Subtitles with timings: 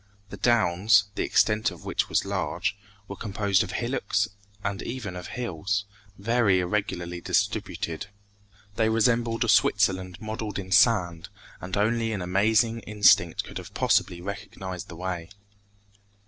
[0.31, 2.75] The downs, the extent of which was large,
[3.07, 4.27] were composed of hillocks
[4.63, 5.85] and even of hills,
[6.17, 8.07] very irregularly distributed.
[8.77, 11.29] They resembled a Switzerland modeled in sand,
[11.61, 15.29] and only an amazing instinct could have possibly recognized the way.